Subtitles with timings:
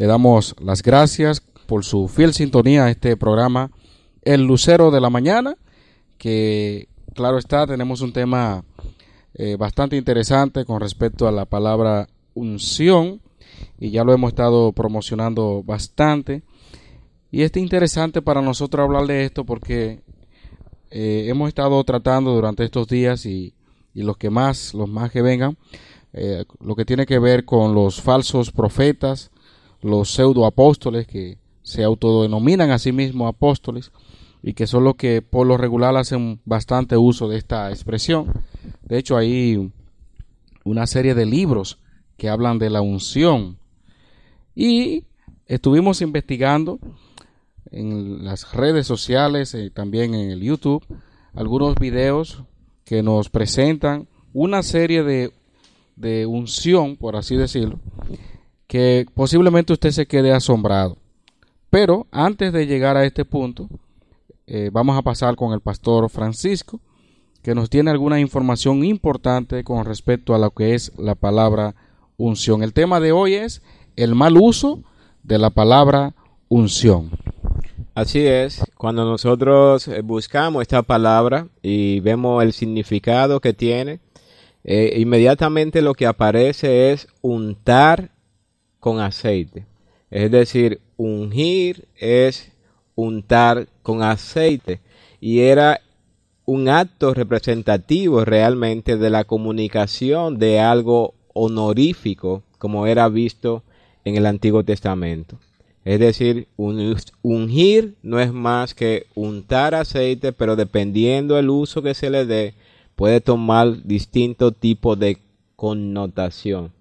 [0.00, 3.70] Le damos las gracias por su fiel sintonía a este programa
[4.22, 5.58] El Lucero de la Mañana,
[6.16, 8.64] que claro está, tenemos un tema
[9.34, 13.20] eh, bastante interesante con respecto a la palabra unción
[13.78, 16.44] y ya lo hemos estado promocionando bastante.
[17.30, 20.00] Y es interesante para nosotros hablar de esto porque
[20.90, 23.52] eh, hemos estado tratando durante estos días y,
[23.92, 25.58] y, los que más, los más que vengan,
[26.14, 29.30] eh, lo que tiene que ver con los falsos profetas,
[29.82, 33.92] los pseudo apóstoles que se autodenominan a sí mismos apóstoles
[34.42, 38.32] y que son los que por lo regular hacen bastante uso de esta expresión.
[38.82, 39.70] De hecho, hay
[40.64, 41.78] una serie de libros
[42.16, 43.58] que hablan de la unción
[44.54, 45.04] y
[45.46, 46.78] estuvimos investigando
[47.70, 50.84] en las redes sociales y también en el YouTube
[51.34, 52.42] algunos videos
[52.84, 55.32] que nos presentan una serie de,
[55.96, 57.78] de unción, por así decirlo,
[58.70, 60.96] que posiblemente usted se quede asombrado.
[61.70, 63.68] Pero antes de llegar a este punto,
[64.46, 66.78] eh, vamos a pasar con el pastor Francisco,
[67.42, 71.74] que nos tiene alguna información importante con respecto a lo que es la palabra
[72.16, 72.62] unción.
[72.62, 73.60] El tema de hoy es
[73.96, 74.84] el mal uso
[75.24, 76.14] de la palabra
[76.48, 77.10] unción.
[77.96, 83.98] Así es, cuando nosotros eh, buscamos esta palabra y vemos el significado que tiene,
[84.62, 88.12] eh, inmediatamente lo que aparece es untar
[88.80, 89.66] con aceite.
[90.10, 92.50] Es decir, ungir es
[92.94, 94.80] untar con aceite.
[95.20, 95.80] Y era
[96.46, 103.62] un acto representativo realmente de la comunicación de algo honorífico como era visto
[104.04, 105.38] en el Antiguo Testamento.
[105.84, 112.10] Es decir, ungir no es más que untar aceite, pero dependiendo del uso que se
[112.10, 112.54] le dé,
[112.96, 115.18] puede tomar distintos tipos de
[115.56, 116.72] connotación.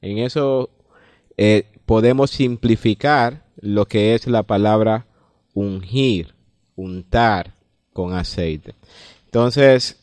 [0.00, 0.68] En eso
[1.36, 5.06] eh, podemos simplificar lo que es la palabra
[5.54, 6.34] ungir,
[6.76, 7.54] untar
[7.92, 8.74] con aceite.
[9.26, 10.00] Entonces,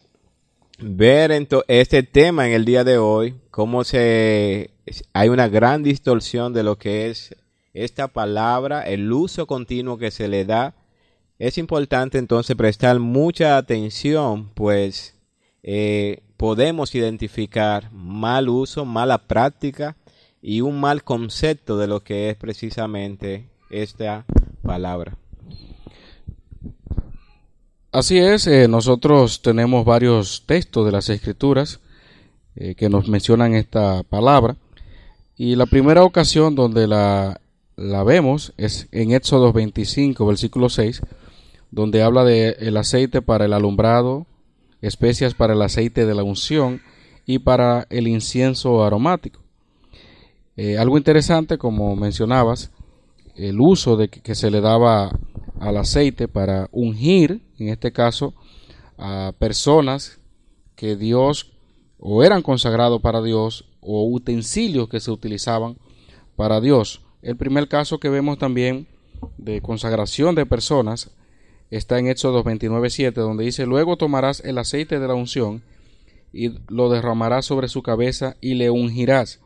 [0.79, 1.31] ver
[1.67, 4.71] este tema en el día de hoy, cómo se
[5.13, 7.35] hay una gran distorsión de lo que es
[7.73, 10.75] esta palabra, el uso continuo que se le da.
[11.39, 15.15] Es importante entonces prestar mucha atención, pues
[15.61, 19.95] eh, podemos identificar mal uso, mala práctica
[20.41, 24.25] y un mal concepto de lo que es precisamente esta
[24.61, 25.17] palabra.
[27.91, 31.79] Así es, eh, nosotros tenemos varios textos de las escrituras
[32.55, 34.55] eh, que nos mencionan esta palabra
[35.35, 37.39] y la primera ocasión donde la,
[37.75, 41.01] la vemos es en Éxodo 25, versículo 6,
[41.69, 44.25] donde habla de el aceite para el alumbrado,
[44.81, 46.81] especias para el aceite de la unción
[47.25, 49.46] y para el incienso aromático.
[50.57, 52.71] Eh, algo interesante, como mencionabas,
[53.35, 55.11] el uso de que, se le daba
[55.59, 58.33] al aceite para ungir, en este caso,
[58.97, 60.19] a personas
[60.75, 61.53] que Dios
[61.99, 65.77] o eran consagrados para Dios o utensilios que se utilizaban
[66.35, 67.01] para Dios.
[67.21, 68.87] El primer caso que vemos también
[69.37, 71.11] de consagración de personas
[71.69, 75.61] está en Éxodo 29.7, donde dice, luego tomarás el aceite de la unción
[76.33, 79.39] y lo derramarás sobre su cabeza y le ungirás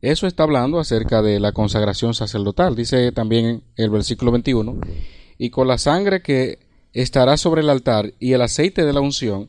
[0.00, 2.76] eso está hablando acerca de la consagración sacerdotal.
[2.76, 4.80] Dice también el versículo 21,
[5.38, 6.60] y con la sangre que
[6.92, 9.48] estará sobre el altar y el aceite de la unción,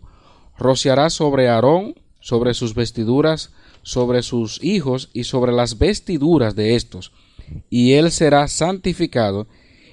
[0.58, 3.52] rociará sobre Aarón, sobre sus vestiduras,
[3.82, 7.12] sobre sus hijos y sobre las vestiduras de estos,
[7.70, 9.48] y él será santificado,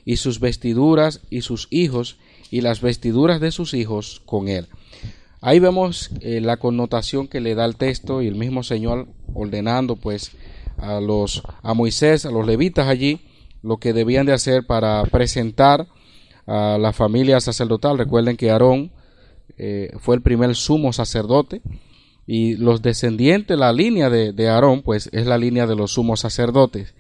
[0.05, 2.17] y sus vestiduras y sus hijos
[2.51, 4.69] y las vestiduras de sus hijos con él.
[5.41, 9.97] Ahí vemos eh, la connotación que le da el texto y el mismo Señor ordenando
[9.97, 10.33] pues
[10.79, 13.21] a los a Moisés, a los levitas allí,
[13.63, 15.89] lo que debían de hacer para presentar
[16.47, 17.99] a la familia sacerdotal.
[17.99, 18.93] Recuerden que Aarón
[19.59, 21.63] eh, fue el primer sumo sacerdote
[22.27, 26.95] y los descendientes, la línea de, Aarón, pues es la línea de los sumos sacerdotes.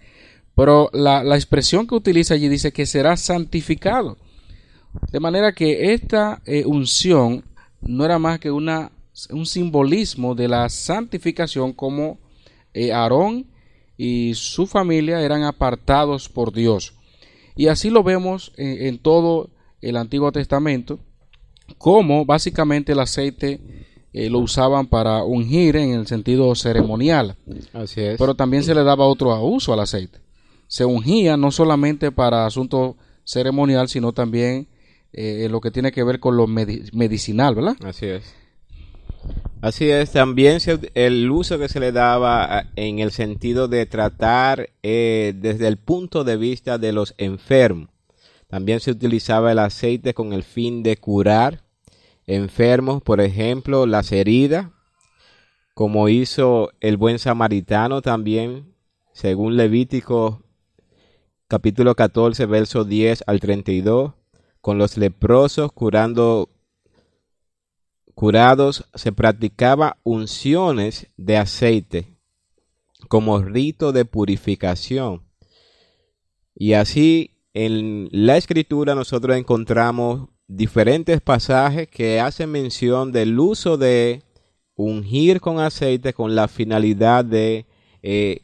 [0.54, 4.16] Pero la, expresión que utiliza allí dice que será santificado.
[5.12, 7.44] De manera que esta eh, unción
[7.82, 8.92] no era más que una,
[9.30, 12.18] un simbolismo de la santificación como
[12.72, 13.46] eh, Aarón
[13.96, 16.94] y su familia eran apartados por Dios.
[17.54, 19.50] Y así lo vemos en, todo
[19.80, 20.98] el Antiguo Testamento,
[21.78, 23.60] como básicamente el aceite
[24.12, 27.36] eh, lo usaban para ungir en el sentido ceremonial.
[27.72, 28.18] Así es.
[28.18, 30.18] Pero también se le daba otro uso al aceite.
[30.68, 34.68] Se ungía no solamente para asunto ceremonial, sino también
[35.12, 37.76] eh, lo que tiene que ver con lo medicinal, ¿verdad?
[37.82, 38.34] Así es.
[39.60, 40.58] Así es, también
[40.94, 46.24] el uso que se le daba en el sentido de tratar eh, desde el punto
[46.24, 47.88] de vista de los enfermos.
[48.48, 51.62] También se utilizaba el aceite con el fin de curar
[52.26, 54.68] enfermos, por ejemplo, las heridas,
[55.74, 58.74] como hizo el buen samaritano también,
[59.12, 60.42] según Levítico
[61.48, 64.12] capítulo 14, verso 10 al 32,
[64.60, 66.50] con los leprosos curando
[68.16, 72.16] curados se practicaba unciones de aceite
[73.08, 75.20] como rito de purificación.
[76.54, 84.22] Y así en la escritura nosotros encontramos diferentes pasajes que hacen mención del uso de
[84.76, 87.66] ungir con aceite con la finalidad de
[88.02, 88.40] eh,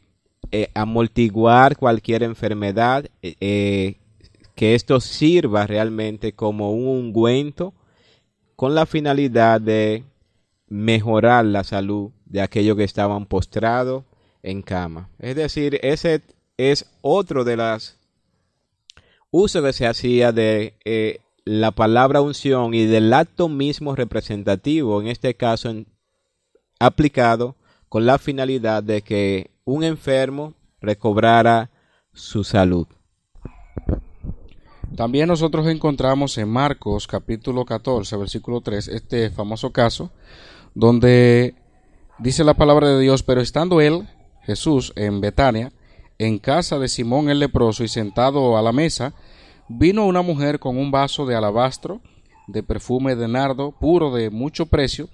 [0.51, 3.95] eh, amortiguar cualquier enfermedad, eh,
[4.53, 7.73] que esto sirva realmente como un ungüento
[8.55, 10.03] con la finalidad de
[10.67, 14.03] mejorar la salud de aquellos que estaban postrados
[14.41, 15.09] en cama.
[15.19, 16.21] Es decir, ese
[16.57, 17.97] es otro de los
[19.31, 25.07] usos que se hacía de eh, la palabra unción y del acto mismo representativo, en
[25.07, 25.73] este caso
[26.79, 27.55] aplicado
[27.89, 31.69] con la finalidad de que un enfermo recobrara
[32.13, 32.87] su salud.
[34.95, 40.11] También nosotros encontramos en Marcos capítulo 14, versículo 3, este famoso caso,
[40.75, 41.55] donde
[42.19, 44.07] dice la palabra de Dios, pero estando él,
[44.43, 45.71] Jesús, en Betania,
[46.19, 49.15] en casa de Simón el leproso y sentado a la mesa,
[49.67, 52.01] vino una mujer con un vaso de alabastro,
[52.45, 55.09] de perfume de nardo, puro de mucho precio,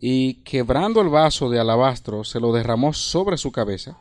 [0.00, 3.98] y quebrando el vaso de alabastro, se lo derramó sobre su cabeza.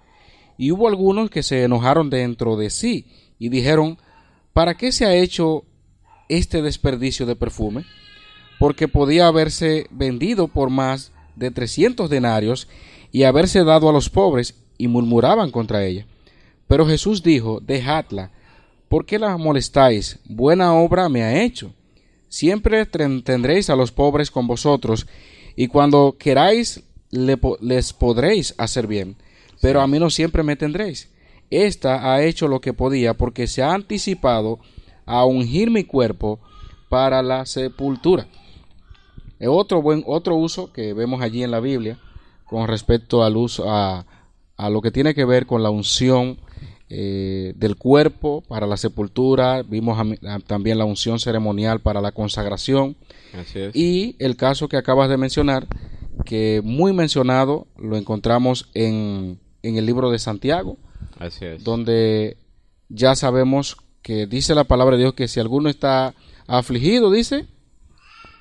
[0.58, 3.08] Y hubo algunos que se enojaron dentro de sí
[3.38, 3.98] y dijeron,
[4.60, 5.64] ¿Para qué se ha hecho
[6.28, 7.86] este desperdicio de perfume?
[8.60, 12.68] Porque podía haberse vendido por más de 300 denarios
[13.10, 16.06] y haberse dado a los pobres, y murmuraban contra ella.
[16.68, 18.32] Pero Jesús dijo, dejadla,
[18.90, 20.20] ¿por qué la molestáis?
[20.26, 21.74] Buena obra me ha hecho.
[22.28, 25.08] Siempre tendréis a los pobres con vosotros,
[25.56, 29.16] y cuando queráis les podréis hacer bien,
[29.62, 31.08] pero a mí no siempre me tendréis.
[31.50, 34.60] Esta ha hecho lo que podía porque se ha anticipado
[35.06, 36.40] a ungir mi cuerpo
[36.90, 38.28] para la sepultura.
[39.42, 41.98] Otro, buen, otro uso que vemos allí en la Biblia
[42.46, 44.06] con respecto al uso a,
[44.70, 46.40] lo que tiene que ver con la unción
[46.90, 49.98] eh, del cuerpo para la sepultura, vimos
[50.48, 52.98] también la unción ceremonial para la consagración.
[53.74, 55.68] Y el caso que acabas de mencionar,
[56.26, 60.78] que muy mencionado, lo encontramos en, en el libro de Santiago,
[61.60, 62.38] donde
[62.90, 66.14] ya sabemos que dice la palabra de Dios que si alguno está
[66.48, 67.48] afligido, dice,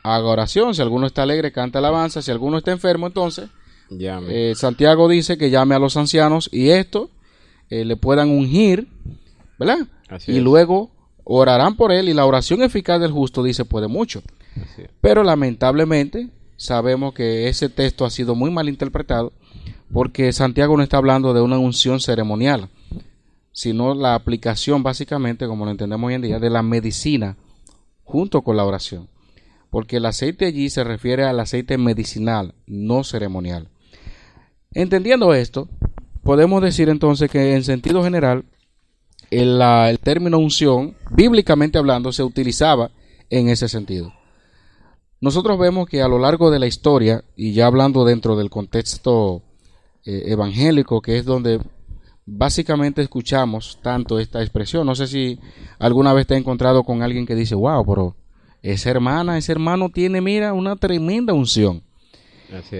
[0.03, 0.75] haga oración.
[0.75, 2.23] Si alguno está alegre, canta alabanza.
[2.23, 3.51] Si alguno está enfermo, entonces,
[3.91, 7.11] eh, Santiago dice que llame a los ancianos y esto
[7.71, 8.89] eh, le puedan ungir,
[9.59, 9.79] ¿verdad?
[10.27, 10.91] y luego
[11.25, 14.23] orarán por él y la oración eficaz del justo dice puede mucho.
[15.01, 19.33] Pero lamentablemente sabemos que ese texto ha sido muy mal interpretado
[19.93, 22.69] porque Santiago no está hablando de una unción ceremonial,
[23.53, 27.37] sino la aplicación básicamente, como lo entendemos hoy en día, de la medicina
[28.05, 29.09] junto con la oración.
[29.71, 33.69] Porque el aceite allí se refiere al aceite medicinal, no ceremonial.
[34.73, 35.69] Entendiendo esto,
[36.23, 38.45] podemos decir entonces que en sentido general,
[39.31, 42.91] el, el término unción, bíblicamente hablando, se utilizaba
[43.31, 44.13] en ese sentido.
[45.21, 49.43] Nosotros vemos que a lo largo de la historia, y ya hablando dentro del contexto
[50.05, 51.61] eh, evangélico, que es donde
[52.27, 54.87] básicamente escuchamos tanto esta expresión.
[54.87, 55.39] No sé si
[55.79, 58.17] alguna vez te he encontrado con alguien que dice, wow, pero
[58.63, 61.83] esa hermana, ese hermano tiene, mira, una tremenda unción.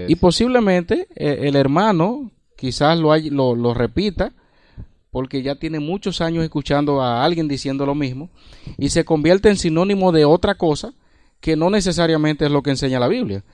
[0.07, 4.33] Y posiblemente eh, el hermano quizás lo, lo, lo repita
[5.11, 8.31] porque ya tiene muchos años escuchando a alguien diciendo lo mismo
[8.77, 10.95] y se convierte en sinónimo de otra cosa
[11.41, 13.45] que no necesariamente es lo que enseña la Biblia.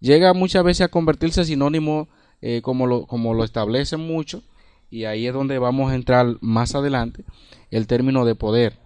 [0.00, 2.08] Llega muchas veces a convertirse en sinónimo
[2.46, 4.42] eh, como, lo, como lo establecen mucho
[4.90, 7.24] y ahí es donde vamos a entrar más adelante
[7.70, 8.78] el término de poder.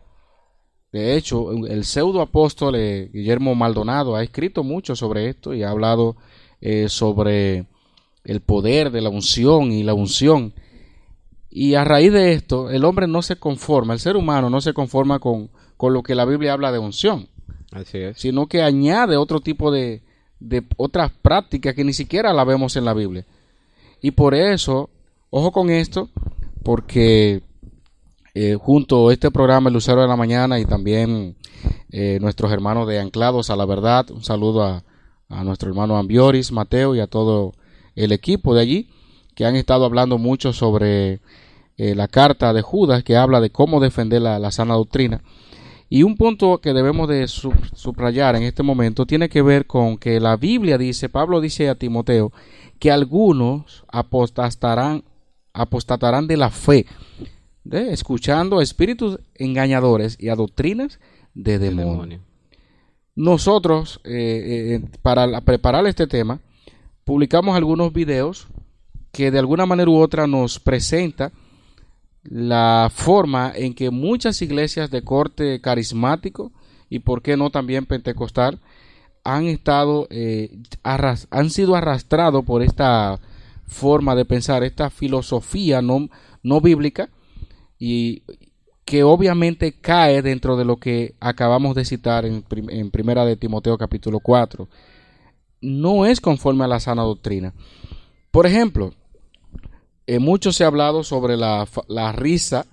[0.93, 5.71] De hecho, el pseudo apóstol eh, Guillermo Maldonado ha escrito mucho sobre esto y ha
[5.71, 6.15] hablado
[6.61, 7.67] eh, sobre
[8.23, 10.55] el poder de la unción y la unción.
[11.51, 14.73] Y a raíz de esto, el hombre no se conforma, el ser humano no se
[14.73, 17.27] conforma con, con lo que la Biblia habla de unción,
[17.73, 18.19] Así es.
[18.19, 20.05] sino que añade otro tipo de,
[20.39, 23.27] de otras prácticas que ni siquiera la vemos en la Biblia.
[24.01, 24.91] Y por eso,
[25.31, 26.09] ojo con esto,
[26.63, 27.43] porque
[28.35, 31.37] eh, junto a este programa El Lucero de la Mañana y también
[31.91, 34.85] eh, nuestros hermanos de Anclados a la Verdad, un saludo a,
[35.29, 37.55] a nuestro hermano Ambioris, Mateo y a todo
[37.97, 38.91] el equipo de allí,
[39.35, 41.21] que han estado hablando mucho sobre
[41.77, 45.23] eh, la carta de Judas, que habla de cómo defender la, la sana doctrina.
[45.91, 49.97] Y un punto que debemos de sub- subrayar en este momento tiene que ver con
[49.97, 52.33] que la Biblia dice, Pablo dice a Timoteo,
[52.79, 55.05] que algunos apostatarán,
[55.53, 56.87] apostatarán de la fe,
[57.65, 57.93] ¿de?
[57.93, 61.01] escuchando a espíritus engañadores y a doctrinas
[61.35, 62.21] de demonio.
[63.15, 66.41] Nosotros, eh, eh, para preparar este tema,
[67.05, 68.47] publicamos algunos videos
[69.11, 71.33] que de alguna manera u otra nos presenta
[72.23, 76.53] la forma en que muchas iglesias de corte carismático
[76.91, 78.59] y por qué no también pentecostal
[79.25, 80.59] han estado eh,
[81.31, 83.21] han sido arrastrados por esta
[83.67, 86.09] forma de pensar esta filosofía no,
[86.43, 87.11] no bíblica
[87.79, 88.23] y
[88.85, 93.37] que obviamente cae dentro de lo que acabamos de citar en, prim- en primera de
[93.37, 94.67] Timoteo capítulo 4
[95.61, 97.53] no es conforme a la sana doctrina.
[98.31, 98.95] Por ejemplo
[100.09, 102.67] eh, mucho se ha hablado sobre la, la risa,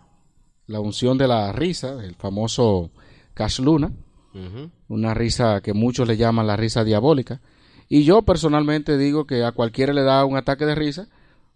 [0.68, 2.92] la unción de la risa, el famoso
[3.34, 3.92] Cash Luna,
[4.88, 7.42] una risa que muchos le llaman la risa diabólica.
[7.90, 11.08] Y yo personalmente digo que a cualquiera le da un ataque de risa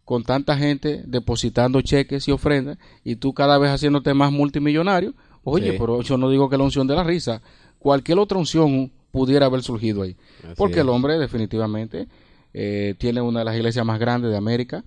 [0.03, 5.13] con tanta gente depositando cheques y ofrendas y tú cada vez haciéndote más multimillonario.
[5.45, 5.77] Oye, Sí.
[5.79, 7.41] pero yo no digo que la unción de la risa,
[7.79, 10.17] cualquier otra unción pudiera haber surgido ahí.
[10.43, 12.07] Así Porque el hombre definitivamente
[12.53, 14.83] eh, tiene una de las iglesias más grandes de América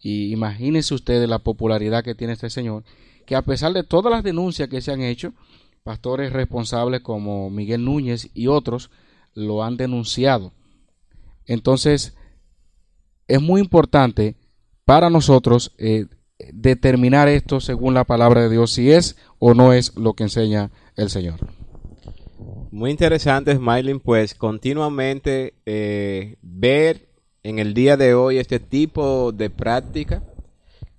[0.00, 2.84] y imagínense ustedes la popularidad que tiene este señor,
[3.24, 5.32] que a pesar de todas las denuncias que se han hecho,
[5.82, 8.90] pastores responsables como Miguel Núñez y otros
[9.34, 10.52] lo han denunciado.
[11.46, 12.16] Entonces,
[13.28, 14.36] es muy importante
[14.84, 16.06] para nosotros eh,
[16.52, 20.70] determinar esto según la palabra de Dios, si es o no es lo que enseña
[20.96, 21.40] el Señor.
[22.70, 27.08] Muy interesante, Smiling, pues continuamente eh, ver
[27.48, 30.24] en el día de hoy este tipo de práctica,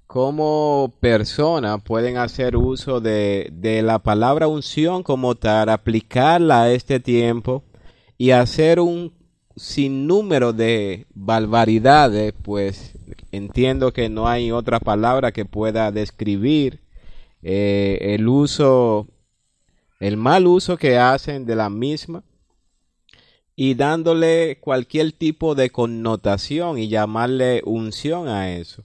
[0.06, 7.02] cómo personas pueden hacer uso de, de la palabra unción como tal, aplicarla a este
[7.02, 7.66] tiempo
[8.18, 9.12] y hacer un
[9.58, 12.94] sinnúmero de barbaridades, pues
[13.34, 16.80] entiendo que no hay otra palabra que pueda describir
[17.44, 19.06] eh, el uso
[20.00, 22.24] el mal uso que hacen de la misma
[23.60, 28.84] y dándole cualquier tipo de connotación y llamarle unción a eso.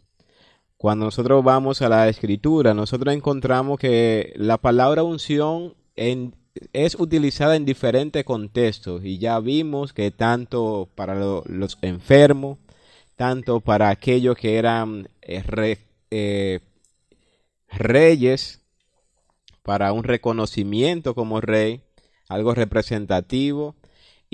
[0.79, 5.75] Cuando nosotros vamos a la escritura, nosotros encontramos que la palabra unción
[6.73, 12.57] es utilizada en diferentes contextos y ya vimos que tanto para lo- los enfermos,
[13.15, 15.77] tanto para aquellos que eran eh,
[16.11, 16.61] eh,
[17.69, 18.63] reyes,
[19.63, 21.83] para un reconocimiento como rey,
[22.29, 23.77] algo representativo,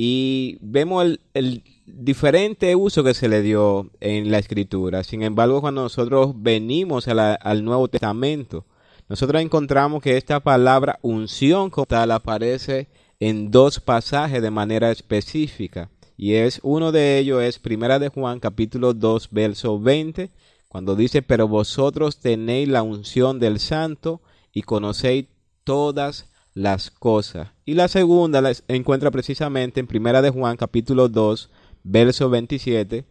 [0.01, 5.03] y vemos el, diferente uso que se le dio en la escritura.
[5.03, 8.65] Sin embargo, cuando nosotros venimos al Nuevo Testamento,
[9.09, 12.87] nosotros encontramos que esta palabra unción como tal aparece
[13.19, 15.91] en dos pasajes de manera específica.
[16.17, 20.31] Y es uno de ellos es Primera de Juan capítulo 2 verso 20,
[20.69, 24.21] cuando dice, "Pero vosotros tenéis la unción del santo
[24.53, 25.27] y conocéis
[25.65, 26.28] todas
[26.59, 31.51] las cosas." Y la segunda la encuentra precisamente en Primera de Juan capítulo 2
[31.85, 33.05] verso 27,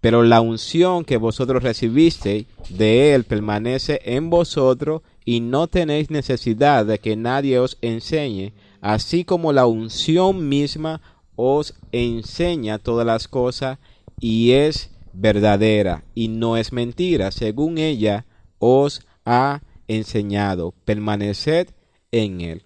[0.00, 6.86] pero la unción que vosotros recibisteis de él permanece en vosotros y no tenéis necesidad
[6.86, 11.00] de que nadie os enseñe, así como la unción misma
[11.34, 13.78] os enseña todas las cosas
[14.20, 18.26] y es verdadera y no es mentira, según ella
[18.58, 20.74] os ha enseñado.
[20.84, 21.68] Permaneced
[22.12, 22.65] en él.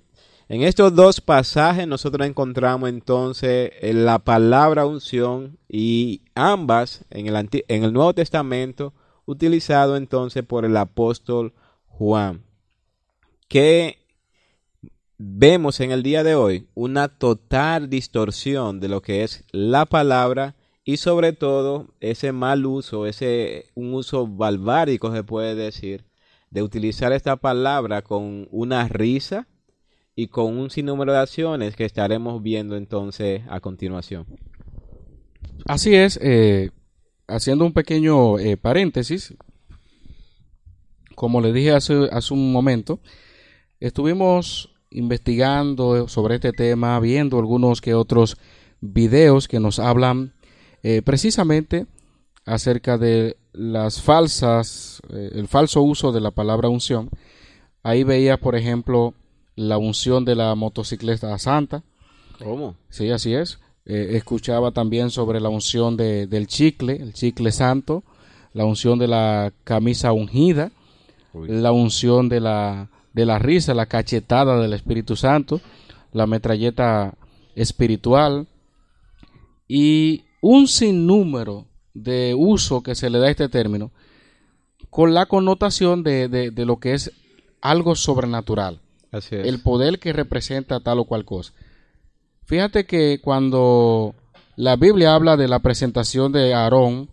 [0.50, 7.48] En estos dos pasajes nosotros encontramos entonces eh, la palabra unción y ambas en el,
[7.68, 8.92] en el Nuevo Testamento
[9.26, 11.52] utilizado entonces por el apóstol
[11.86, 12.42] Juan.
[13.46, 13.98] Que
[15.18, 20.56] vemos en el día de hoy una total distorsión de lo que es la palabra
[20.84, 26.06] y sobre todo ese mal uso, ese un uso balbárico se puede decir
[26.50, 29.46] de utilizar esta palabra con una risa
[30.14, 34.26] y con un sinnúmero de acciones que estaremos viendo entonces a continuación.
[35.66, 36.70] Así es, eh,
[37.26, 39.34] haciendo un pequeño eh, paréntesis,
[41.14, 43.00] como le dije hace, hace un momento,
[43.78, 48.36] estuvimos investigando sobre este tema, viendo algunos que otros
[48.80, 50.32] videos que nos hablan
[50.82, 51.86] eh, precisamente
[52.46, 57.10] acerca de las falsas, el falso uso de la palabra unción.
[57.82, 59.14] Ahí veía, por ejemplo,
[59.60, 61.82] la unción de la motocicleta santa.
[62.42, 62.76] ¿Cómo?
[62.88, 63.58] Sí, así es.
[63.84, 68.02] Eh, escuchaba también sobre la unción de, del chicle, el chicle santo,
[68.54, 70.72] la unción de la camisa ungida,
[71.34, 75.60] la unción de la de la risa, la cachetada del Espíritu Santo,
[76.12, 77.14] la metralleta
[77.54, 78.46] espiritual
[79.66, 83.90] y un sinnúmero de uso que se le da a este término
[84.90, 87.12] con la connotación de, de, lo que es
[87.60, 88.80] algo sobrenatural.
[89.12, 91.52] El poder que representa tal o cual cosa.
[92.44, 94.14] Fíjate que cuando
[94.56, 97.08] la Biblia habla de la presentación de Aarón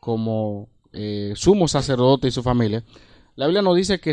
[0.00, 2.84] como eh, sumo sacerdote y su familia,
[3.34, 4.12] la Biblia nos dice que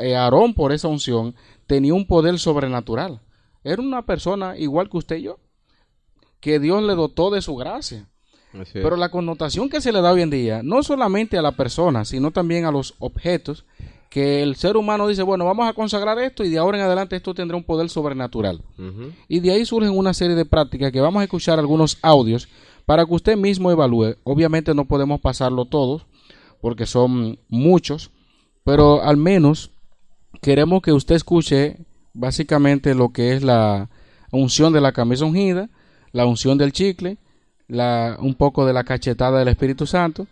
[0.00, 1.34] eh, Aarón por esa unción
[1.66, 3.20] tenía un poder sobrenatural.
[3.62, 5.38] Era una persona igual que usted y yo,
[6.40, 8.08] que Dios le dotó de su gracia.
[8.72, 12.04] Pero la connotación que se le da hoy en día, no solamente a la persona,
[12.04, 13.66] sino también a los objetos,
[14.10, 17.16] que el ser humano dice, bueno, vamos a consagrar esto y de ahora en adelante
[17.16, 18.62] esto tendrá un poder sobrenatural.
[19.28, 22.48] Y de ahí surgen una serie de prácticas que vamos a escuchar algunos audios
[22.86, 24.16] para que usted mismo evalúe.
[24.24, 26.06] Obviamente no podemos pasarlo todos,
[26.60, 28.10] porque son muchos,
[28.64, 29.70] pero al menos
[30.40, 31.78] queremos que usted escuche
[32.14, 33.90] básicamente lo que es la
[34.30, 35.68] unción de la camisa ungida,
[36.12, 37.18] la unción del chicle,
[37.68, 40.26] la, un poco de la cachetada del Espíritu Santo.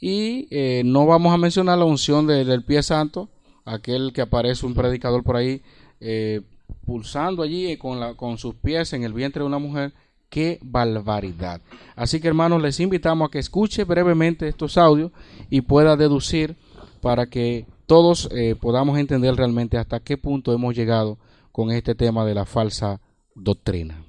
[0.00, 3.28] Y eh, no vamos a mencionar la unción del pie santo,
[3.64, 5.62] aquel que aparece un predicador por ahí
[6.00, 6.42] eh,
[6.84, 9.92] pulsando allí con, la, con sus pies en el vientre de una mujer.
[10.28, 11.62] ¡Qué barbaridad!
[11.96, 15.10] Así que hermanos, les invitamos a que escuche brevemente estos audios
[15.48, 16.54] y pueda deducir
[17.00, 21.18] para que todos eh, podamos entender realmente hasta qué punto hemos llegado
[21.50, 23.00] con este tema de la falsa
[23.34, 24.04] doctrina.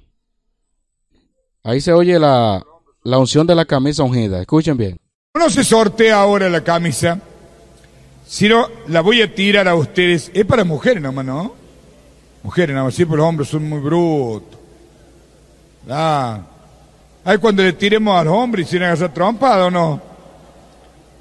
[1.62, 2.64] Ahí se oye la,
[3.02, 4.40] la unción de la camisa ungida.
[4.40, 4.98] Escuchen bien.
[5.34, 7.20] No se sortea ahora la camisa,
[8.26, 10.28] sino la voy a tirar a ustedes.
[10.34, 11.54] Es para mujeres nomás, ¿no?
[12.42, 14.58] Mujeres nada más, sí, los hombres son muy brutos.
[15.88, 16.40] Ah.
[17.24, 20.02] Ahí cuando le tiremos a los hombres, ¿si esa trompada o no?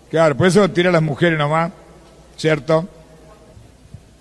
[0.09, 1.71] Claro, por eso tira a las mujeres nomás,
[2.35, 2.89] ¿cierto?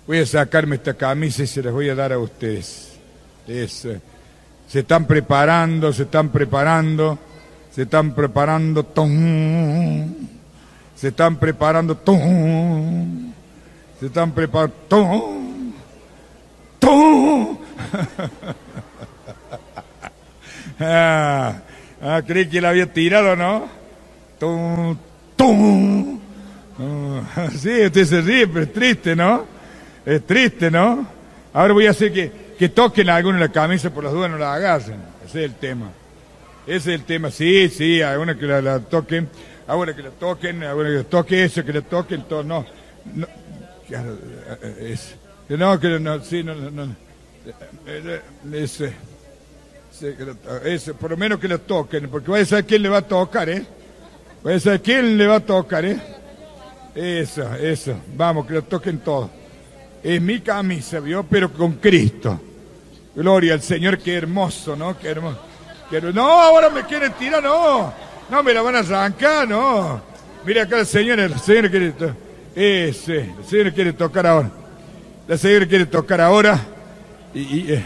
[0.05, 2.91] Voy a sacarme esta camisa y se las voy a dar a ustedes.
[3.47, 3.99] se
[4.71, 7.17] están preparando, se están preparando,
[7.79, 8.85] se están preparando,
[10.97, 11.97] se están preparando,
[13.97, 15.37] se están preparando,
[20.81, 21.55] ah,
[22.01, 23.69] ah, creí que la había tirado, ¿no?
[25.37, 26.19] ¡Tum!
[26.81, 29.45] Ah, sí, usted se ríe, pero es triste, ¿no?
[30.05, 31.07] Es triste, ¿no?
[31.53, 34.37] Ahora voy a hacer que, que toquen a alguno la camisa, por las dudas no
[34.37, 34.99] la agarren.
[35.25, 35.93] Ese es el tema.
[36.67, 37.31] Ese es el tema.
[37.31, 39.29] Sí, sí, alguna que la, toquen,
[39.67, 42.43] alguna que la toquen, alguna que la toque eso, que la toquen, todo.
[42.43, 42.65] No,
[43.15, 43.27] no,
[43.87, 44.17] claro,
[44.79, 45.15] es,
[45.49, 46.95] no, que no, sí, no, no, no.
[48.53, 48.93] Ese,
[50.65, 53.07] ese, por lo menos que la toquen, porque voy a saber quién le va a
[53.07, 53.65] tocar, ¿eh?
[54.41, 55.99] Pues a quién le va a tocar, ¿eh?
[56.95, 57.95] Eso, eso.
[58.15, 59.29] Vamos, que lo toquen todos.
[60.01, 61.23] Es mi camisa, ¿vio?
[61.23, 62.39] Pero con Cristo.
[63.15, 64.97] Gloria al Señor, qué hermoso, ¿no?
[64.97, 65.48] Qué hermoso.
[66.13, 67.93] No, ahora me quieren tirar, no.
[68.29, 70.01] No me la van a arrancar, no.
[70.45, 71.93] Mira acá el Señor, el Señor quiere.
[72.55, 74.51] Ese, el Señor quiere tocar ahora.
[75.27, 76.59] El Señor quiere tocar ahora.
[77.33, 77.83] Y, y, eh,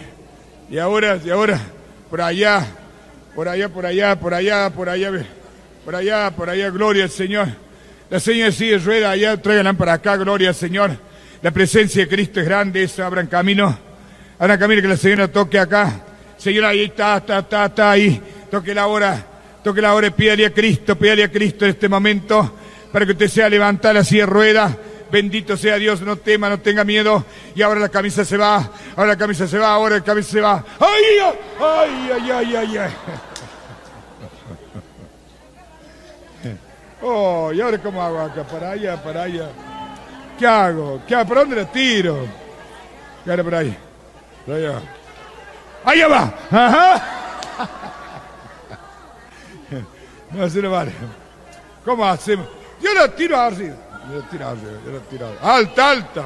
[0.70, 1.60] y ahora, y ahora,
[2.10, 2.66] por allá,
[3.36, 5.26] por allá, por allá, por allá, por allá.
[5.86, 7.48] Por allá, por allá, gloria al Señor.
[8.10, 10.92] La señora sigue rueda allá, tráiganla para acá, gloria al Señor.
[11.42, 13.78] La presencia de Cristo es grande, eso, abran camino.
[14.40, 15.92] Abran camino que la señora toque acá.
[16.38, 18.22] Señora, ahí está, está, está, está ahí.
[18.50, 19.26] Toque la hora,
[19.64, 22.58] toque la hora y pídale a Cristo, pídale a Cristo en este momento
[22.94, 24.78] para que usted sea levantada así de rueda.
[25.12, 27.26] Bendito sea Dios, no tema, no tenga miedo.
[27.56, 30.42] Y ahora la camisa se va, ahora la camisa se va, ahora la camisa se
[30.42, 30.64] va.
[30.80, 31.20] ¡Ay,
[31.60, 32.78] ay, ay, ay, ay!
[32.78, 32.92] ay.
[37.06, 38.44] Oh, ¿y ahora cómo hago acá?
[38.44, 39.50] Para allá, para allá.
[40.40, 41.02] ¿Qué hago?
[41.06, 41.28] ¿Qué hago?
[41.28, 42.26] ¿Para dónde la tiro?
[43.26, 43.78] ¿Qué ahora por ahí?
[44.46, 44.82] Por allá.
[45.86, 46.34] ¡Allá va!
[46.52, 47.02] ¡Ajá!
[50.32, 50.92] No, se lo vale.
[51.86, 52.48] ¿Cómo hacemos?
[52.82, 53.76] Yo la tiro arriba.
[54.10, 55.56] Yo la tiro arriba, yo la tiro arriba.
[55.56, 56.24] Alta, alta.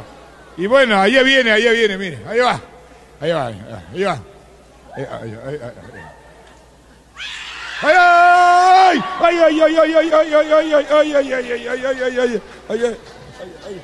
[0.55, 2.23] Y bueno, allá viene, allá viene, mire.
[2.27, 2.59] Ahí va.
[3.19, 3.83] Ahí va, ahí va.
[3.93, 4.17] Ahí va.
[4.95, 5.71] Ahí, ahí, ahí, ahí.
[7.79, 9.03] ¡Ay!
[9.21, 11.85] ¡Ay, ay, ay, ay, ay, ay, ay, ay, ay, ay, ay, ay, ay, ay, ay,
[11.85, 12.39] ay, ay, ay,
[12.69, 12.85] ay,
[13.67, 13.81] ay.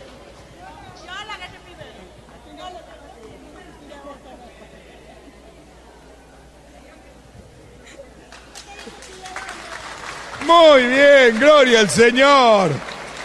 [10.45, 12.71] Muy bien, gloria al Señor.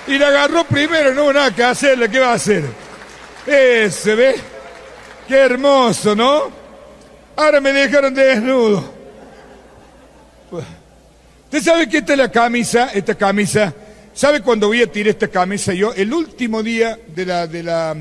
[0.07, 2.65] Y la agarró primero, no hubo nada que hacerle, ¿qué va a hacer?
[3.47, 4.37] Ese, ¿ve?
[5.27, 6.51] Qué hermoso, ¿no?
[7.37, 8.95] Ahora me dejaron desnudo.
[11.45, 12.91] ¿Usted sabe que esta es la camisa?
[12.95, 13.73] Esta camisa.
[14.15, 15.93] ¿Sabe cuando voy a tirar esta camisa yo?
[15.95, 17.97] El último día de la, de la,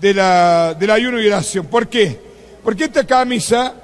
[0.00, 1.66] de la, del ayuno y oración.
[1.66, 2.18] ¿Por qué?
[2.62, 3.74] Porque esta camisa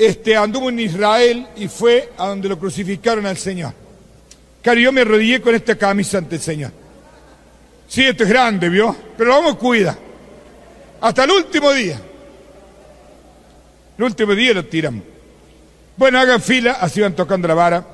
[0.00, 3.74] este, anduvo en Israel y fue a donde lo crucificaron al Señor.
[4.62, 6.72] Claro, yo me arrodillé con esta camisa ante el Señor.
[7.86, 8.96] Sí, esto es grande, ¿vio?
[9.18, 9.98] Pero vamos, cuida.
[11.02, 12.00] Hasta el último día.
[13.98, 15.02] El último día lo tiramos.
[15.98, 17.86] Bueno, hagan fila, así van tocando la vara.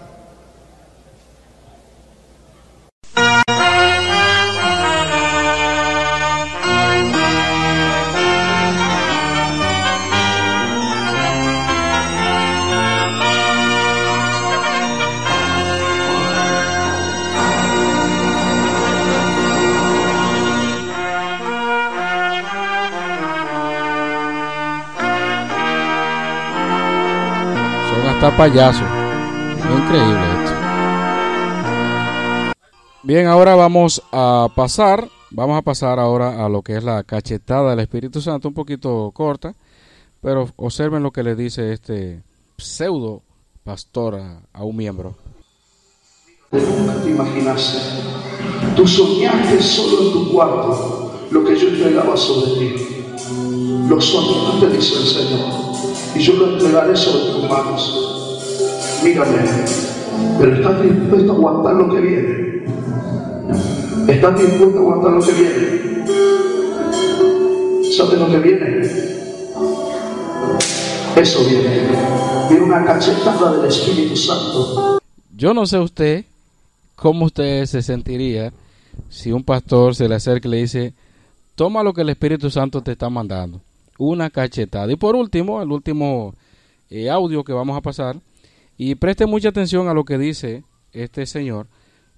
[29.59, 30.57] Es increíble esto.
[33.05, 37.71] Bien, ahora vamos a pasar, vamos a pasar ahora a lo que es la cachetada
[37.71, 39.55] del Espíritu Santo, un poquito corta,
[40.21, 42.25] pero observen lo que le dice este
[42.59, 43.23] pseudo
[43.63, 44.21] pastor
[44.53, 45.15] a, un miembro.
[46.51, 47.79] nunca te imaginaste.
[48.75, 53.05] Tú soñaste solo en tu cuarto lo que yo entregaba sobre ti.
[53.89, 55.76] Lo soñaste, dice el Señor,
[56.17, 59.01] y yo lo entregaré sobre tus manos.
[59.05, 59.39] Mírame,
[60.39, 62.65] pero estás dispuesto a aguantar lo que viene.
[64.09, 66.07] ¿Estás dispuesto a aguantar lo que viene?
[67.97, 68.81] ¿Sabes lo que viene?
[71.17, 71.87] Eso viene.
[72.49, 74.99] Viene una cachetada del Espíritu Santo.
[75.37, 76.25] Yo no sé usted
[76.95, 78.53] cómo usted se sentiría
[79.11, 80.95] si un pastor se le acerca y le dice,
[81.55, 83.61] toma lo que el Espíritu Santo te está mandando,
[83.99, 84.91] una cachetada.
[84.93, 86.35] Y por último, el último
[86.91, 88.17] eh, audio que vamos a pasar,
[88.77, 91.67] y preste mucha atención a lo que dice este señor,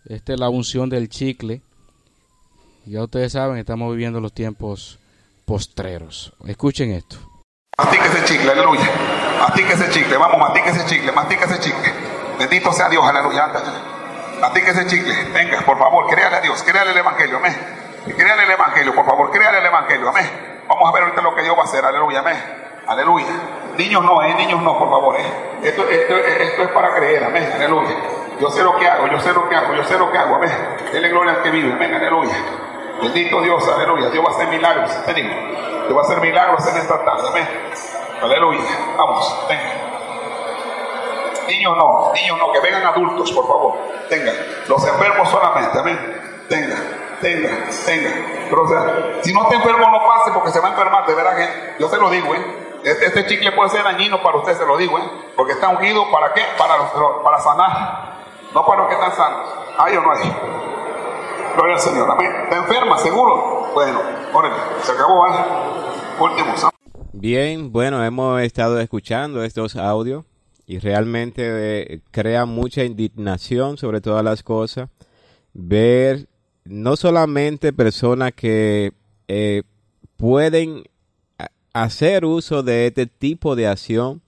[0.06, 1.62] este es la unción del chicle.
[2.84, 4.98] Ya ustedes saben, estamos viviendo los tiempos
[5.44, 6.32] postreros.
[6.46, 7.18] Escuchen esto.
[7.76, 8.90] Mastica ese chicle, aleluya.
[9.40, 11.92] Mastica ese chicle, vamos, mastica ese chicle, mastica ese chicle.
[12.38, 13.48] Bendito sea Dios, aleluya.
[14.40, 17.54] Mastica ese chicle, venga, por favor, créale a Dios, créale el Evangelio, amén.
[18.16, 20.47] Créale el Evangelio, por favor, créale el Evangelio, amén.
[20.68, 22.37] Vamos a ver ahorita lo que Dios va a hacer, aleluya, amén.
[22.87, 23.26] Aleluya.
[23.76, 25.24] Niños no, eh, niños no, por favor, eh.
[25.62, 27.96] Esto, esto, esto es para creer, amén, aleluya.
[28.40, 30.37] Yo sé lo que hago, yo sé lo que hago, yo sé lo que hago,
[30.37, 30.52] amén.
[30.92, 32.37] Dele gloria al que vive, amén, aleluya.
[33.00, 34.11] Bendito Dios, aleluya.
[34.11, 35.35] Dios va a hacer milagros, te digo.
[35.87, 37.48] Dios va a hacer milagros en esta tarde, amén.
[38.22, 38.61] Aleluya.
[38.96, 39.88] Vamos, venga.
[41.48, 43.74] Niños no, niños no, que vengan adultos, por favor.
[44.09, 44.35] Tengan.
[44.68, 46.44] Los enfermos solamente, amén.
[46.48, 46.76] Tenga,
[47.20, 47.50] tenga,
[47.87, 48.11] tenga.
[48.48, 51.14] Pero o sea, si no está enfermo, no pase porque se va a enfermar, de
[51.14, 51.33] verdad
[51.78, 52.68] yo se lo digo, ¿eh?
[52.85, 55.02] Este, este chicle puede ser dañino para usted, se lo digo, ¿eh?
[55.37, 56.42] Porque está ungido para qué?
[56.57, 56.76] Para,
[57.22, 58.14] para sanar,
[58.54, 59.48] no para los que están sanos.
[59.78, 60.37] ¿Hay o no hay?
[61.57, 62.09] Gloria al Señor.
[62.22, 63.70] ¿Está enferma, seguro?
[63.74, 64.00] Bueno,
[64.33, 65.31] órale, se acabó, ¿eh?
[66.20, 66.54] Último.
[67.12, 70.24] Bien, bueno, hemos estado escuchando estos audios
[70.66, 74.88] y realmente eh, crea mucha indignación sobre todas las cosas
[75.52, 76.28] ver
[76.68, 78.92] no solamente personas que
[79.26, 79.62] eh,
[80.16, 80.85] pueden
[81.72, 84.22] hacer uso de este tipo de acción,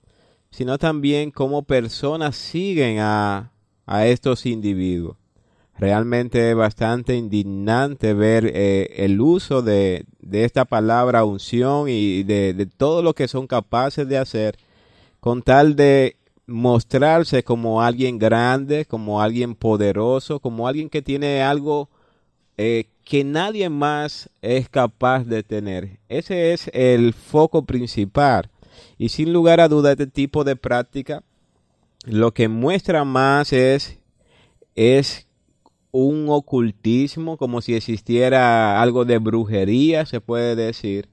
[0.49, 3.51] sino también cómo personas siguen a,
[3.85, 5.17] a estos individuos.
[5.77, 12.53] Realmente es bastante indignante ver eh, el uso de, de esta palabra unción y de,
[12.53, 14.57] de todo lo que son capaces de hacer
[15.19, 21.89] con tal de mostrarse como alguien grande, como alguien poderoso, como alguien que tiene algo
[22.63, 25.97] eh, que nadie más es capaz de tener.
[26.09, 28.51] Ese es el foco principal.
[28.99, 31.23] Y sin lugar a duda, este tipo de práctica
[32.05, 33.97] lo que muestra más es,
[34.75, 35.27] es
[35.89, 41.09] un ocultismo, como si existiera algo de brujería, se puede decir.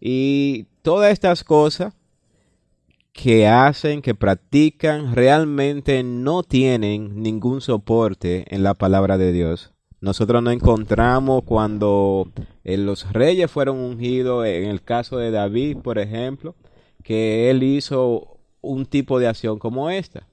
[0.00, 1.92] Y todas estas cosas
[3.12, 9.75] que hacen, que practican, realmente no tienen ningún soporte en la palabra de Dios.
[10.00, 12.28] Nosotros no encontramos cuando
[12.64, 16.54] eh, los reyes fueron ungidos, en el caso de David, por ejemplo,
[17.02, 20.26] que él hizo un tipo de acción como esta.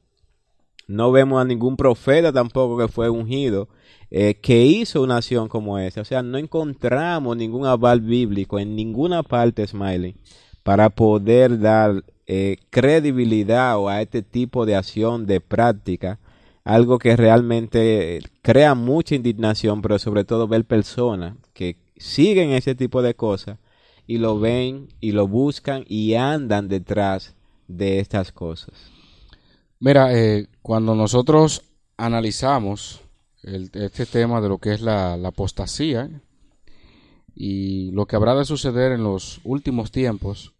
[0.87, 3.69] No vemos a ningún profeta tampoco que fue ungido
[4.15, 6.01] eh, que hizo una acción como esta.
[6.01, 10.15] O sea, no encontramos ningún aval bíblico en ninguna parte, Smiley,
[10.61, 16.19] para poder dar eh, credibilidad o a este tipo de acción, de práctica,
[16.63, 23.01] algo que realmente crea mucha indignación, pero sobre todo ver personas que siguen ese tipo
[23.01, 23.59] de cosas
[24.07, 27.35] y lo ven y lo buscan y andan detrás
[27.67, 28.73] de estas cosas.
[29.79, 31.63] Mira, eh, cuando nosotros
[31.97, 33.01] analizamos
[33.41, 36.09] este tema de lo que es la, la apostasía
[37.35, 40.53] y lo que habrá de suceder en los últimos tiempos,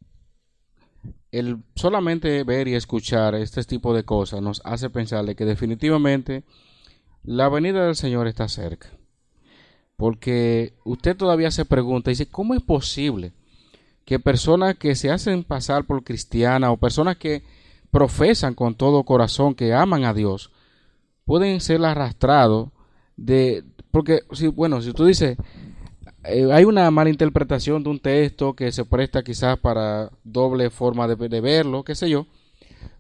[1.32, 6.44] el solamente ver y escuchar este tipo de cosas nos hace pensar de que definitivamente
[7.24, 8.90] la venida del Señor está cerca.
[9.98, 13.34] Porque usted todavía se pregunta, dice, ¿cómo es posible
[14.06, 17.44] que personas que se hacen pasar por cristianas o personas que
[17.94, 20.52] profesan con todo corazón que aman a Dios,
[21.26, 22.70] pueden ser arrastrados
[23.16, 23.64] de...
[23.92, 25.38] Porque, si, bueno, si tú dices,
[26.24, 31.08] eh, hay una mala interpretación de un texto que se presta quizás para doble forma
[31.08, 32.28] de, verlo, qué sé yo,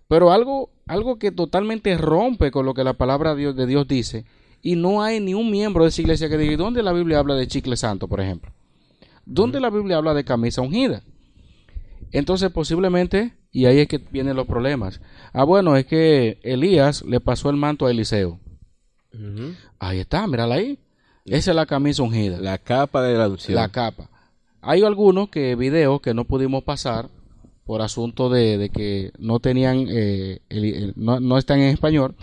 [0.07, 3.87] pero algo, algo que totalmente rompe con lo que la palabra de Dios, de Dios
[3.87, 4.25] dice,
[4.61, 7.35] y no hay ni un miembro de esa iglesia que diga, ¿dónde la Biblia habla
[7.35, 8.51] de chicle santo, por ejemplo?
[9.25, 11.03] ¿Dónde la Biblia habla de camisa ungida?
[12.11, 15.01] Entonces posiblemente, y ahí es que vienen los problemas.
[15.33, 18.39] Ah, bueno, es que Elías le pasó el manto a Eliseo.
[19.79, 20.79] Ahí está, mírala ahí.
[21.25, 22.37] Esa es la camisa ungida.
[22.39, 23.55] La capa de la unción.
[23.55, 24.09] La capa.
[24.61, 27.09] Hay algunos que videos que no pudimos pasar
[27.65, 30.39] por asunto de, que no tenían, eh,
[30.95, 32.15] no, están en español,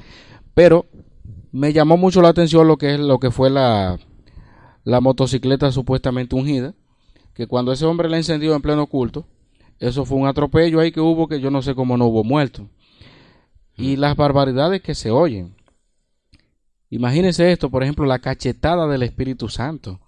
[0.55, 0.87] pero
[1.51, 3.99] me llamó mucho la atención lo que es lo que fue la,
[4.85, 6.75] la motocicleta supuestamente ungida,
[7.35, 9.27] que cuando ese hombre la encendió en pleno culto,
[9.79, 12.69] eso fue un atropello ahí que hubo que yo no sé cómo no hubo muerto.
[13.77, 15.55] Y las barbaridades que se oyen.
[16.91, 20.01] Imagínense esto, por ejemplo, la cachetada del Espíritu Santo.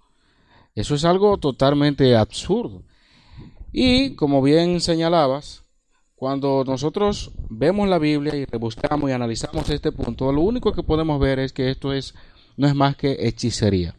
[0.75, 2.83] Eso es algo totalmente absurdo.
[3.71, 5.63] Y como bien señalabas,
[6.15, 11.19] cuando nosotros vemos la Biblia y rebuscamos y analizamos este punto, lo único que podemos
[11.19, 12.13] ver es que esto es
[12.57, 13.95] no es más que hechicería.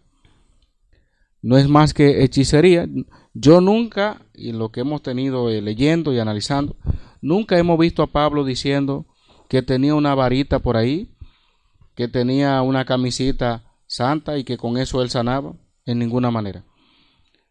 [1.42, 2.86] No es más que hechicería.
[3.32, 6.76] Yo nunca, y lo que hemos tenido eh, leyendo y analizando,
[7.20, 9.06] nunca hemos visto a Pablo diciendo
[9.48, 11.13] que tenía una varita por ahí
[11.94, 15.54] que tenía una camisita santa y que con eso él sanaba,
[15.86, 16.64] en ninguna manera.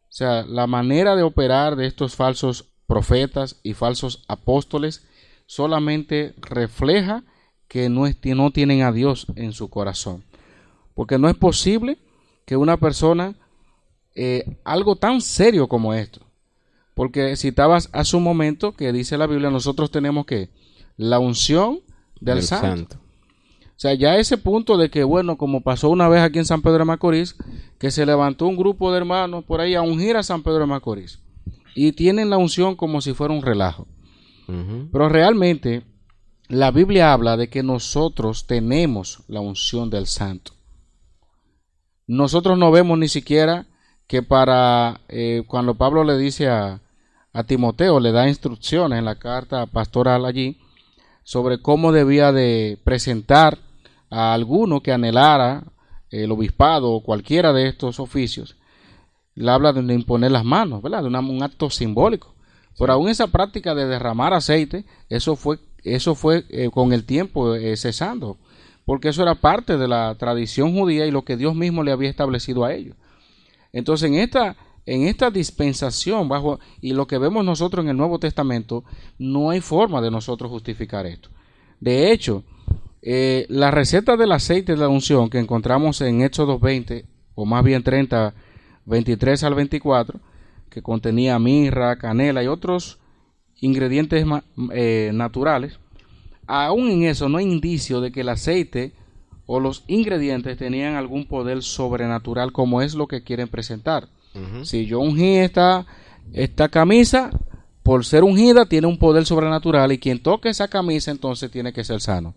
[0.04, 5.06] O sea, la manera de operar de estos falsos profetas y falsos apóstoles
[5.46, 7.24] solamente refleja
[7.68, 10.24] que no, no tienen a Dios en su corazón.
[10.94, 11.98] Porque no es posible
[12.46, 13.36] que una persona,
[14.16, 16.22] eh, algo tan serio como esto,
[16.94, 20.50] porque citabas hace un momento que dice la Biblia, nosotros tenemos que
[20.98, 21.80] la unción
[22.20, 22.98] del, santo.
[23.84, 26.80] Sea, ya ese punto de que, bueno, como pasó una vez aquí en San Pedro
[26.80, 27.36] de Macorís,
[27.78, 30.68] que se levantó un grupo de hermanos por ahí a ungir a San Pedro de
[30.68, 31.20] Macorís.
[31.76, 33.86] Y tienen la unción como si fuera un relajo.
[34.48, 35.84] Pero realmente
[36.48, 40.54] la Biblia habla de que nosotros tenemos la unción del santo.
[42.08, 43.68] Nosotros no vemos ni siquiera
[44.08, 46.82] que para eh, cuando Pablo le dice a,
[47.34, 50.58] a Timoteo, le da instrucciones en la carta pastoral allí,
[51.24, 53.60] sobre cómo debía de presentar
[54.14, 55.64] a alguno que anhelara
[56.10, 58.58] el obispado o cualquiera de estos oficios.
[59.36, 61.02] Le habla de imponer las manos, ¿verdad?
[61.02, 62.36] De un acto simbólico.
[62.78, 67.56] Pero aún esa práctica de derramar aceite, eso fue, eso fue eh, con el tiempo
[67.56, 68.38] eh, cesando,
[68.86, 72.10] porque eso era parte de la tradición judía y lo que Dios mismo le había
[72.10, 72.96] establecido a ellos.
[73.72, 78.20] Entonces, en esta en esta dispensación bajo y lo que vemos nosotros en el Nuevo
[78.20, 78.84] Testamento,
[79.18, 81.30] no hay forma de nosotros justificar esto.
[81.80, 82.44] De hecho,
[83.06, 87.62] eh, la receta del aceite de la unción que encontramos en Éxodo 20, o más
[87.62, 88.34] bien 30,
[88.86, 90.22] 23 al 24,
[90.70, 93.00] que contenía mirra, canela y otros
[93.60, 94.26] ingredientes
[94.72, 95.80] eh, naturales,
[96.48, 98.94] aún en eso no hay indicio de que el aceite
[99.46, 104.08] o los ingredientes tenían algún poder sobrenatural como es lo que quieren presentar.
[104.64, 105.86] Si yo ungí esta,
[106.32, 107.30] esta camisa,
[107.84, 111.84] por ser ungida, tiene un poder sobrenatural y quien toque esa camisa entonces tiene que
[111.84, 112.34] ser sano.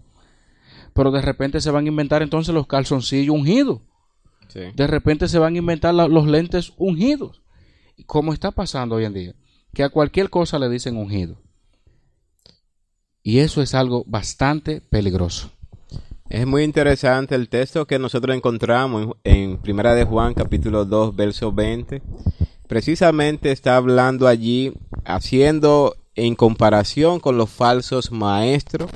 [0.96, 3.82] Pero de repente se van a inventar entonces los calzoncillos ungidos.
[4.48, 4.60] Sí.
[4.74, 7.42] De repente se van a inventar la- los lentes ungidos.
[8.06, 9.34] Como está pasando hoy en día.
[9.74, 11.40] Que a cualquier cosa le dicen ungido.
[13.22, 15.50] Y eso es algo bastante peligroso.
[16.28, 21.14] Es muy interesante el texto que nosotros encontramos en, en Primera de Juan, capítulo 2,
[21.14, 22.02] verso 20.
[22.68, 24.72] Precisamente está hablando allí,
[25.04, 28.90] haciendo en comparación con los falsos maestros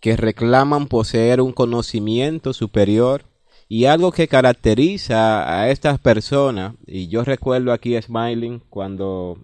[0.00, 3.24] que reclaman poseer un conocimiento superior
[3.68, 6.74] y algo que caracteriza a estas personas.
[6.86, 9.38] Y yo recuerdo aquí Smiling cuando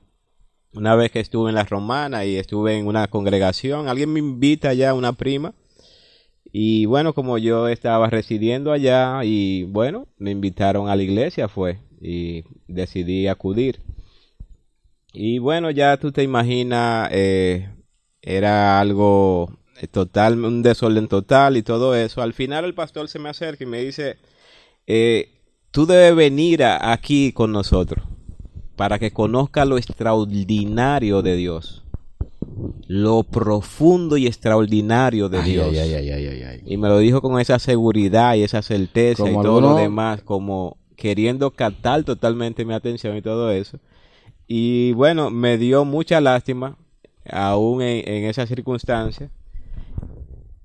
[0.73, 4.71] una vez que estuve en la romana y estuve en una congregación, alguien me invita
[4.71, 5.55] allá, una prima,
[6.53, 11.81] y bueno, como yo estaba residiendo allá y bueno, me invitaron a la iglesia fue
[12.01, 13.81] y decidí acudir.
[15.13, 17.69] Y bueno, ya tú te imaginas, eh,
[18.23, 19.51] era algo
[19.91, 22.23] total, un desorden total y todo eso.
[22.23, 24.17] Al final el pastor se me acerca y me dice,
[24.87, 25.31] eh,
[25.71, 28.05] tú debes venir a- aquí con nosotros
[28.77, 31.83] para que conozca lo extraordinario de Dios,
[32.89, 35.77] lo profundo y extraordinario de Ay, Dios.
[35.79, 36.63] ay, ay.
[36.65, 40.23] Y me lo dijo con esa seguridad y esa certeza Como y todo lo demás,
[40.23, 43.79] como queriendo captar totalmente mi atención y todo eso.
[44.49, 46.77] Y bueno, me dio mucha lástima,
[47.29, 49.31] aún en, en esa circunstancia.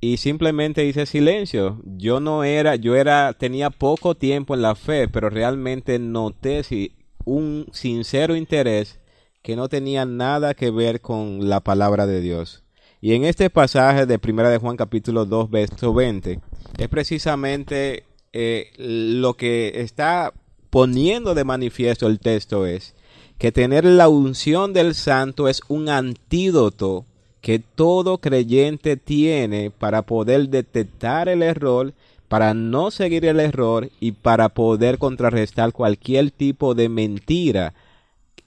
[0.01, 1.79] Y simplemente hice silencio.
[1.85, 6.95] Yo no era, yo era, tenía poco tiempo en la fe, pero realmente noté si,
[7.23, 8.99] un sincero interés
[9.41, 12.63] que no tenía nada que ver con la palabra de Dios.
[12.99, 16.39] Y en este pasaje de Primera de Juan capítulo 2 verso 20
[16.77, 20.33] es precisamente eh, lo que está
[20.69, 22.95] poniendo de manifiesto el texto es
[23.39, 27.07] que tener la unción del santo es un antídoto
[27.41, 31.93] que todo creyente tiene para poder detectar el error,
[32.27, 37.73] para no seguir el error y para poder contrarrestar cualquier tipo de mentira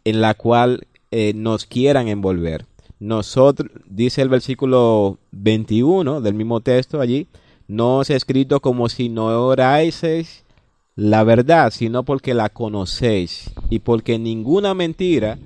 [0.04, 2.66] en la cual eh, nos quieran envolver.
[3.00, 7.26] Nosotros, dice el versículo 21 del mismo texto allí,
[7.66, 10.44] no es escrito como si no oraseis
[10.96, 15.38] la verdad, sino porque la conocéis y porque ninguna mentira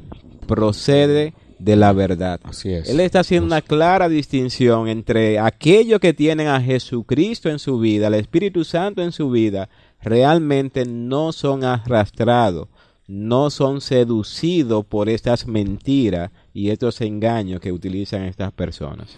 [0.47, 2.41] procede de la verdad.
[2.45, 2.89] Así es.
[2.89, 8.07] Él está haciendo una clara distinción entre aquellos que tienen a Jesucristo en su vida,
[8.07, 9.69] al Espíritu Santo en su vida,
[10.01, 12.69] realmente no son arrastrados,
[13.07, 19.09] no son seducidos por estas mentiras y estos engaños que utilizan estas personas.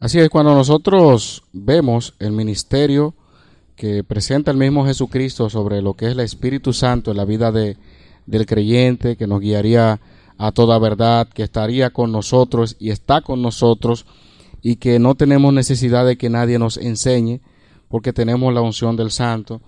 [0.00, 3.14] Así es, cuando nosotros vemos el ministerio
[3.76, 7.52] que presenta el mismo Jesucristo sobre lo que es el Espíritu Santo en la vida
[7.52, 7.76] de,
[8.26, 10.00] del creyente, que nos guiaría
[10.38, 14.06] a toda verdad, que estaría con nosotros y está con nosotros
[14.62, 17.40] y que no tenemos necesidad de que nadie nos enseñe
[17.88, 19.60] porque tenemos la unción del Santo.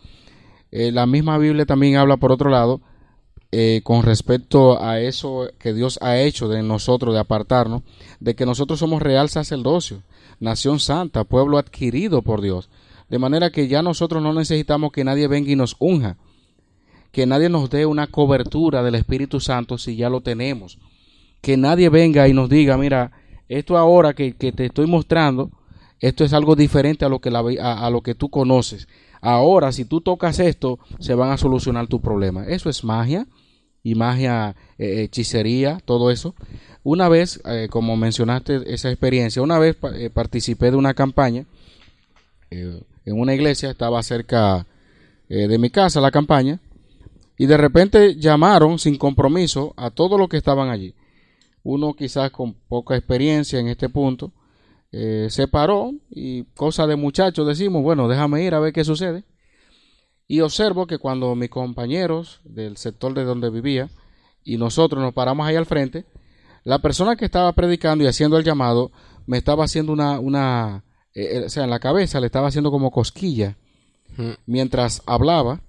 [0.70, 2.81] Eh, la misma Biblia también habla por otro lado
[3.57, 7.83] eh, con respecto a eso que Dios ha hecho de nosotros, de apartarnos,
[8.18, 10.03] de que nosotros somos real sacerdocio,
[10.40, 12.68] nación santa, pueblo adquirido por Dios.
[13.09, 16.16] De manera que ya nosotros no necesitamos que nadie venga y nos unja,
[17.14, 20.79] que nadie nos dé una cobertura del Espíritu Santo si ya lo tenemos.
[21.40, 23.12] Que nadie venga y nos diga, mira,
[23.48, 25.50] esto ahora que, que te estoy mostrando,
[26.00, 28.88] esto es algo diferente a lo que, la, a, a lo que tú conoces.
[29.20, 32.46] Ahora, si tú tocas esto, se van a solucionar tu problema.
[32.46, 33.27] Eso es magia
[33.85, 36.35] y magia, eh, hechicería, todo eso.
[36.83, 41.46] Una vez, eh, como mencionaste esa experiencia, una vez eh, participé de una campaña
[42.50, 44.66] en una iglesia, estaba cerca
[45.29, 46.61] de mi casa la campaña,
[47.36, 50.94] y de repente llamaron sin compromiso a todos los que estaban allí.
[51.62, 54.32] Uno quizás con poca experiencia en este punto,
[54.92, 59.24] eh, se paró y cosa de muchachos decimos, bueno, déjame ir a ver qué sucede.
[60.28, 63.90] Y observo que cuando mis compañeros del sector de donde vivía
[64.44, 66.04] y nosotros nos paramos ahí al frente,
[66.62, 68.92] la persona que estaba predicando y haciendo el llamado
[69.26, 72.90] me estaba haciendo una, una eh, o sea, en la cabeza le estaba haciendo como
[72.90, 73.56] cosquilla
[74.46, 75.60] mientras hablaba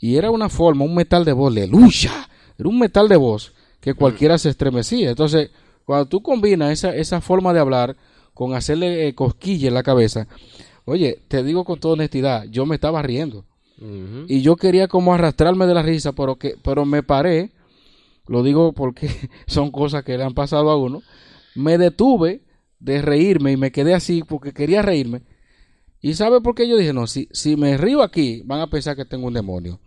[0.00, 2.28] y era una forma, un metal de voz, aleluya,
[2.58, 5.10] era un metal de voz que cualquiera se estremecía.
[5.10, 5.50] Entonces,
[5.84, 7.96] cuando tú combinas esa, esa forma de hablar
[8.32, 10.26] con hacerle eh, cosquilla en la cabeza,
[10.86, 13.44] oye, te digo con toda honestidad, yo me estaba riendo.
[13.78, 14.24] Uh -huh.
[14.28, 17.52] Y yo quería como arrastrarme de la risa, pero, que, pero me paré,
[18.26, 19.08] lo digo porque
[19.46, 21.02] son cosas que le han pasado a uno,
[21.54, 22.42] me detuve
[22.78, 25.22] de reírme y me quedé así porque quería reírme.
[26.00, 28.96] ¿Y sabe por qué yo dije, no, si, si me río aquí, van a pensar
[28.96, 29.80] que tengo un demonio?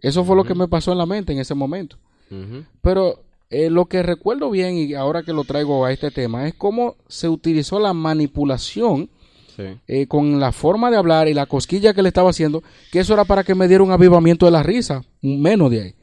[0.00, 0.42] Eso fue uh -huh.
[0.42, 1.96] lo que me pasó en la mente en ese momento.
[2.30, 2.66] Uh -huh.
[2.82, 6.54] Pero eh, lo que recuerdo bien y ahora que lo traigo a este tema es
[6.54, 9.10] cómo se utilizó la manipulación
[9.56, 9.62] Sí.
[9.86, 13.14] eh, con la forma de hablar y la cosquilla que le estaba haciendo, que eso
[13.14, 15.94] era para que me diera un avivamiento de la risa, menos de ahí.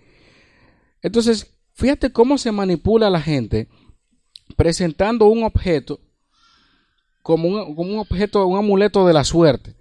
[1.03, 3.67] Entonces, fíjate cómo se manipula la gente
[4.55, 5.99] presentando un objeto
[7.21, 9.75] como un, como un objeto, un amuleto de la suerte,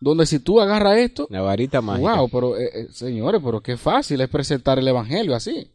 [0.00, 2.14] donde si tú agarras esto, La varita mágica.
[2.16, 5.70] wow, pero eh, eh, señores, pero qué fácil es presentar el evangelio así,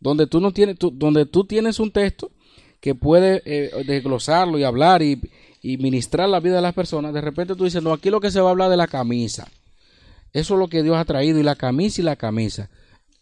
[0.00, 2.30] donde tú no tienes, tú- donde tú tienes un texto
[2.80, 5.20] que puede eh, desglosarlo y hablar y,
[5.62, 8.30] y ministrar la vida de las personas, de repente tú dices, no, aquí lo que
[8.30, 9.48] se va a hablar de la camisa.
[10.32, 12.68] Eso es lo que Dios ha traído y la camisa y la camisa.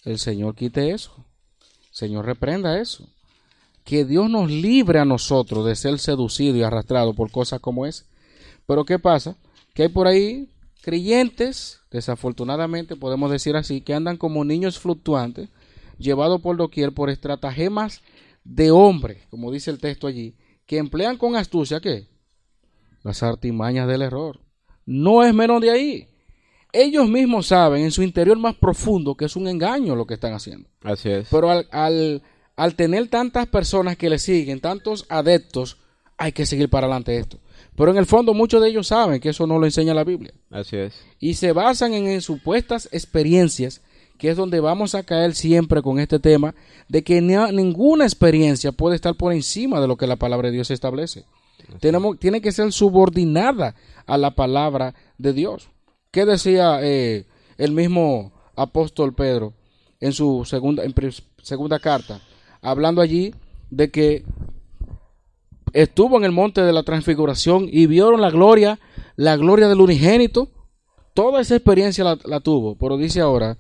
[0.05, 1.13] El Señor quite eso.
[1.91, 3.07] Señor reprenda eso.
[3.85, 8.05] Que Dios nos libre a nosotros de ser seducido y arrastrado por cosas como esa.
[8.67, 9.37] Pero ¿qué pasa?
[9.81, 10.51] Que hay por ahí
[10.83, 15.49] creyentes, desafortunadamente podemos decir así, que andan como niños fluctuantes,
[15.97, 18.03] llevados por doquier por estratagemas
[18.45, 20.35] de hombre, como dice el texto allí,
[20.67, 22.09] que emplean con astucia ¿qué?
[23.03, 24.41] Las artimañas del error.
[24.85, 26.09] No es menos de ahí.
[26.75, 30.35] Ellos mismos saben en su interior más profundo que es un engaño lo que están
[30.35, 30.69] haciendo.
[30.83, 31.29] Así es.
[31.31, 32.23] Pero al, al,
[32.55, 35.79] al tener tantas personas que le siguen, tantos adeptos,
[36.19, 37.39] hay que seguir para adelante esto.
[37.81, 40.35] Pero en el fondo muchos de ellos saben que eso no lo enseña la Biblia.
[40.51, 40.93] Así es.
[41.19, 43.81] Y se basan en, en supuestas experiencias,
[44.19, 46.55] que es donde vamos a caer siempre con este tema,
[46.91, 50.55] de que ni- ninguna experiencia puede estar por encima de lo que la palabra de
[50.57, 51.25] Dios establece.
[51.81, 53.75] Tenemos, tiene que ser subordinada
[54.07, 55.71] a la palabra de Dios.
[56.11, 57.25] ¿Qué decía eh,
[57.57, 59.55] el mismo apóstol Pedro
[60.01, 62.21] en su segunda, en pri- segunda carta?
[62.61, 63.35] Hablando allí
[63.71, 64.25] de que
[65.73, 68.79] estuvo en el monte de la transfiguración y vieron la gloria,
[69.17, 70.49] la gloria del unigénito.
[71.15, 73.57] Toda esa experiencia la, la tuvo, pero dice ahora,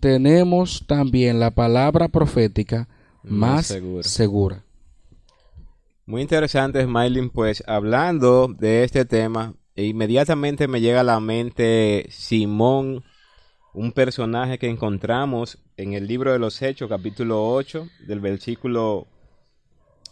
[0.00, 2.88] tenemos también la palabra profética
[3.22, 4.02] Más segura.
[4.02, 4.64] segura.
[6.06, 13.04] Muy interesante, Smiling, pues hablando de este tema, inmediatamente me llega a la mente Simón,
[13.72, 19.06] un personaje que encontramos en el libro de los Hechos, capítulo 8, del versículo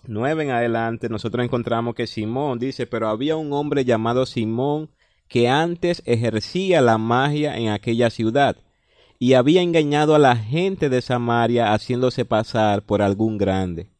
[0.07, 4.91] 9 en adelante, nosotros encontramos que Simón dice, pero había un hombre llamado Simón
[5.29, 8.57] que antes ejercía la magia en aquella ciudad
[9.19, 13.91] y había engañado a la gente de Samaria haciéndose pasar por algún grande.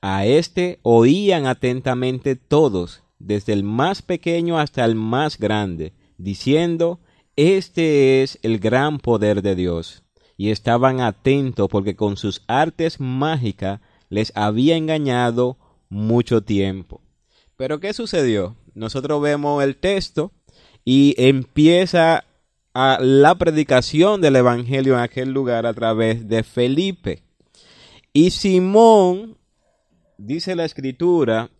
[0.00, 7.00] A este oían atentamente todos, desde el más pequeño hasta el más grande, diciendo,
[7.36, 10.02] Este es el gran poder de Dios.
[10.36, 13.80] Y estaban atentos porque con sus artes mágicas
[14.14, 15.58] les había engañado
[15.88, 17.00] mucho tiempo.
[17.56, 18.56] Pero ¿qué sucedió?
[18.72, 20.30] Nosotros vemos el texto
[20.84, 22.24] y empieza
[22.74, 27.22] a la predicación del Evangelio en aquel lugar a través de Felipe.
[28.12, 29.36] Y Simón,
[30.16, 31.50] dice la escritura,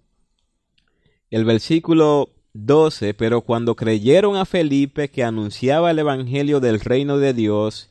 [1.30, 7.34] el versículo 12, pero cuando creyeron a Felipe que anunciaba el Evangelio del reino de
[7.34, 7.90] Dios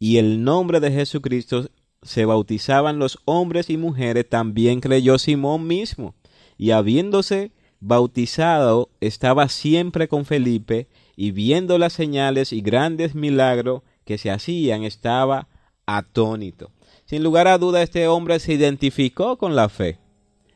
[0.00, 1.68] y el nombre de Jesucristo,
[2.02, 6.14] se bautizaban los hombres y mujeres, también creyó Simón mismo.
[6.56, 14.18] Y habiéndose bautizado, estaba siempre con Felipe, y viendo las señales y grandes milagros que
[14.18, 15.48] se hacían, estaba
[15.86, 16.70] atónito.
[17.04, 19.98] Sin lugar a duda, este hombre se identificó con la fe.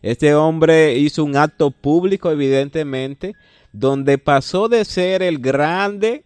[0.01, 3.34] Este hombre hizo un acto público, evidentemente,
[3.72, 6.24] donde pasó de ser el grande,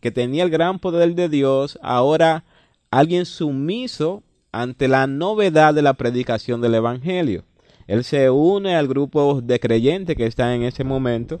[0.00, 2.44] que tenía el gran poder de Dios, ahora
[2.90, 7.44] alguien sumiso ante la novedad de la predicación del Evangelio.
[7.86, 11.40] Él se une al grupo de creyentes que está en ese momento.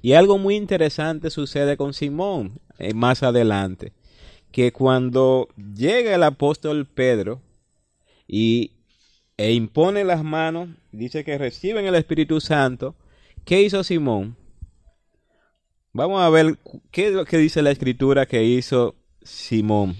[0.00, 3.92] Y algo muy interesante sucede con Simón eh, más adelante,
[4.52, 7.40] que cuando llega el apóstol Pedro
[8.28, 8.72] y
[9.36, 12.94] e impone las manos, dice que reciben el Espíritu Santo.
[13.44, 14.36] ¿Qué hizo Simón?
[15.92, 16.58] Vamos a ver
[16.90, 19.96] qué es lo que dice la escritura que hizo Simón.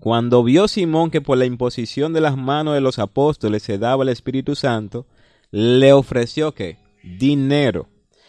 [0.00, 4.02] Cuando vio Simón que por la imposición de las manos de los apóstoles se daba
[4.02, 5.06] el Espíritu Santo,
[5.50, 7.86] le ofreció que dinero,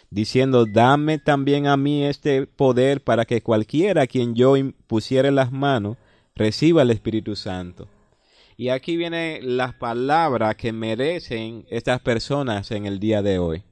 [0.10, 5.54] diciendo, dame también a mí este poder para que cualquiera a quien yo impusiere las
[5.54, 5.96] manos
[6.36, 7.88] reciba el Espíritu Santo.
[8.58, 13.64] Y aquí vienen las palabras que merecen estas personas en el día de hoy.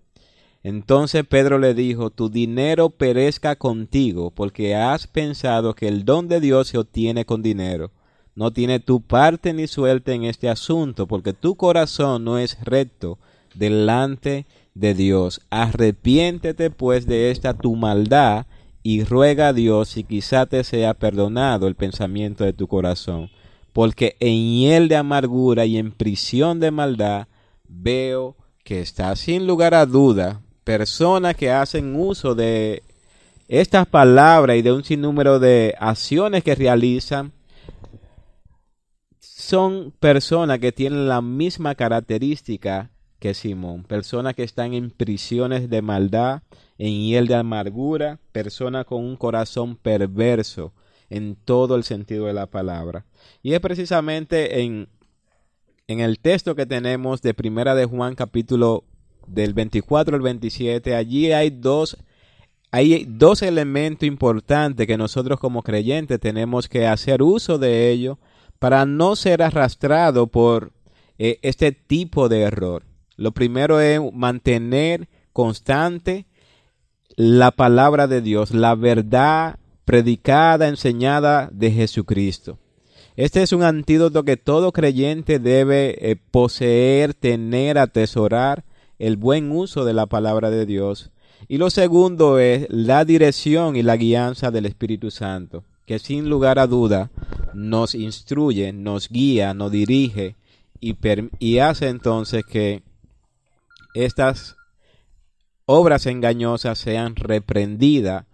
[0.63, 6.41] Entonces Pedro le dijo, tu dinero perezca contigo, porque has pensado que el don de
[6.41, 7.91] Dios se obtiene con dinero.
[8.35, 13.19] No tiene tu parte ni suerte en este asunto, porque tu corazón no es recto
[13.55, 15.41] delante de Dios.
[15.49, 18.45] Arrepiéntete pues de esta tu maldad
[18.83, 23.29] y ruega a Dios si quizá te sea perdonado el pensamiento de tu corazón,
[23.73, 27.27] porque en hiel de amargura y en prisión de maldad
[27.67, 32.83] veo que está sin lugar a duda personas que hacen uso de
[33.47, 37.31] estas palabras y de un sinnúmero de acciones que realizan
[39.19, 45.81] son personas que tienen la misma característica que Simón, personas que están en prisiones de
[45.81, 46.43] maldad,
[46.77, 50.71] en hiel de amargura, personas con un corazón perverso
[51.09, 53.07] en todo el sentido de la palabra.
[53.41, 54.87] Y es precisamente en,
[55.87, 58.83] en el texto que tenemos de Primera de Juan capítulo
[59.29, 61.97] del 24 al 27, allí hay dos
[62.71, 68.19] hay dos elementos importantes que nosotros como creyentes tenemos que hacer uso de ello
[68.59, 70.71] para no ser arrastrado por
[71.17, 72.83] eh, este tipo de error.
[73.15, 76.27] Lo primero es mantener constante
[77.15, 82.59] la palabra de Dios, la verdad predicada, enseñada de Jesucristo.
[83.15, 88.63] Este es un antídoto que todo creyente debe eh, poseer, tener, atesorar
[88.99, 91.11] el buen uso de la palabra de Dios.
[91.47, 96.59] Y lo segundo es la dirección y la guianza del Espíritu Santo, que sin lugar
[96.59, 97.09] a duda
[97.53, 100.35] nos instruye, nos guía, nos dirige
[100.79, 100.95] y,
[101.39, 102.83] y hace entonces que
[103.93, 104.57] estas
[105.65, 108.25] obras engañosas sean reprendidas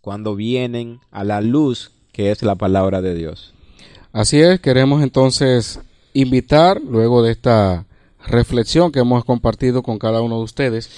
[0.00, 3.54] cuando vienen a la luz que es la palabra de Dios.
[4.12, 5.80] Así es, queremos entonces
[6.14, 7.86] invitar, luego de esta
[8.26, 10.90] reflexión que hemos compartido con cada uno de ustedes,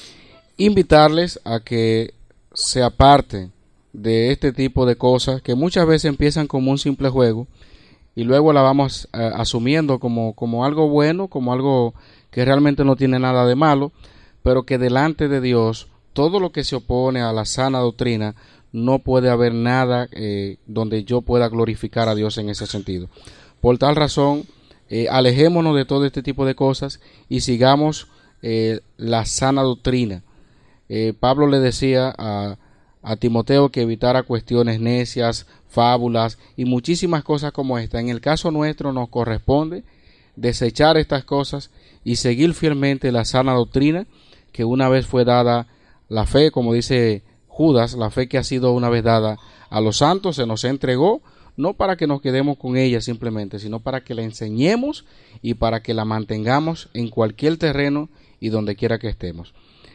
[0.56, 2.14] invitarles a que
[2.52, 3.52] se aparten
[3.92, 7.46] de este tipo de cosas que muchas veces empiezan como un simple juego
[8.14, 11.94] y luego la vamos eh, asumiendo como, como algo bueno, como algo
[12.30, 13.92] que realmente no tiene nada de malo,
[14.42, 18.34] pero que delante de Dios todo lo que se opone a la sana doctrina
[18.72, 23.08] no puede haber nada eh, donde yo pueda glorificar a Dios en ese sentido.
[23.60, 24.44] Por tal razón,
[24.90, 28.08] eh, alejémonos de todo este tipo de cosas y sigamos
[28.42, 30.22] eh, la sana doctrina.
[31.20, 32.56] Pablo le decía a,
[33.02, 38.00] a Timoteo que evitara cuestiones necias, fábulas y muchísimas cosas como esta.
[38.00, 39.84] En el caso nuestro nos corresponde
[40.36, 41.70] desechar estas cosas
[42.02, 44.06] y seguir fielmente la sana doctrina
[44.52, 45.66] que una vez fue dada
[46.08, 49.38] la fe, como dice Judas, la fe que ha sido una vez dada
[49.68, 51.22] a los santos, se nos entregó,
[51.56, 55.04] no para que nos quedemos con ella simplemente, sino para que la enseñemos
[55.42, 58.08] y para que la mantengamos en cualquier terreno
[58.40, 59.54] y donde quiera que estemos.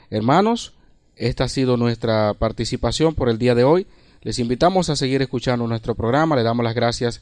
[0.10, 0.74] Hermanos,
[1.16, 3.88] esta ha sido nuestra participación por el día de hoy.
[4.22, 6.36] Les invitamos a seguir escuchando nuestro programa.
[6.36, 7.22] Le damos las gracias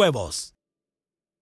[0.01, 0.50] huevos.